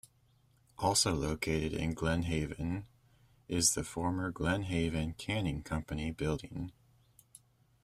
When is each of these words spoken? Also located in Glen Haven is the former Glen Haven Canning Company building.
Also 0.79 1.13
located 1.13 1.73
in 1.73 1.93
Glen 1.93 2.23
Haven 2.23 2.87
is 3.47 3.75
the 3.75 3.83
former 3.83 4.31
Glen 4.31 4.63
Haven 4.63 5.13
Canning 5.13 5.61
Company 5.61 6.09
building. 6.09 6.71